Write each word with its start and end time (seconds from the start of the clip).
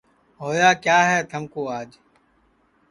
ہویا 0.41 0.69
کیا 0.83 0.99
ہے 1.09 1.17
تھمکُو 1.29 1.63
آج 1.77 1.89